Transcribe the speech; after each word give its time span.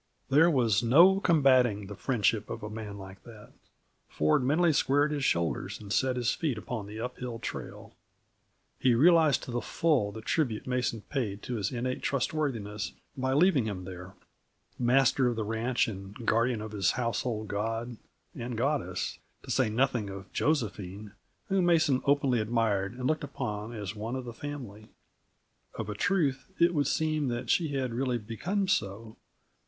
There 0.31 0.49
was 0.49 0.81
no 0.81 1.19
combating 1.19 1.85
the 1.85 1.93
friendship 1.93 2.49
of 2.49 2.63
a 2.63 2.71
man 2.71 2.97
like 2.97 3.21
that. 3.23 3.51
Ford 4.09 4.43
mentally 4.43 4.73
squared 4.73 5.11
his 5.11 5.23
shoulders 5.23 5.79
and 5.79 5.93
set 5.93 6.15
his 6.15 6.33
feet 6.33 6.57
upon 6.57 6.87
the 6.87 6.99
uphill 6.99 7.37
trail. 7.37 7.93
He 8.79 8.95
realized 8.95 9.43
to 9.43 9.51
the 9.51 9.61
full 9.61 10.11
the 10.11 10.21
tribute 10.23 10.65
Mason 10.65 11.01
paid 11.01 11.43
to 11.43 11.53
his 11.53 11.71
innate 11.71 12.01
trustworthiness 12.01 12.93
by 13.15 13.33
leaving 13.33 13.65
him 13.65 13.83
there, 13.83 14.15
master 14.79 15.27
of 15.27 15.35
the 15.35 15.43
ranch 15.43 15.87
and 15.87 16.15
guardian 16.25 16.61
of 16.63 16.71
his 16.71 16.93
household 16.93 17.47
god 17.47 17.97
and 18.33 18.57
goddess, 18.57 19.19
to 19.43 19.51
say 19.51 19.69
nothing 19.69 20.09
of 20.09 20.33
Josephine, 20.33 21.11
whom 21.47 21.67
Mason 21.67 22.01
openly 22.05 22.39
admired 22.39 22.93
and 22.93 23.05
looked 23.05 23.23
upon 23.23 23.71
as 23.71 23.95
one 23.95 24.15
of 24.15 24.25
the 24.25 24.33
family. 24.33 24.87
Of 25.75 25.89
a 25.89 25.93
truth, 25.93 26.49
it 26.57 26.73
would 26.73 26.87
seem 26.87 27.27
that 27.27 27.51
she 27.51 27.75
had 27.75 27.93
really 27.93 28.17
become 28.17 28.67
so. 28.67 29.17